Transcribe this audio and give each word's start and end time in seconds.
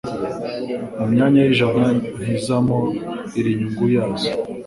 mumyanya 0.97 1.41
w'ijana 1.45 1.87
ntizamo 2.19 2.77
iri 3.37 3.49
inyuma 3.53 3.83
yazo. 3.95 4.29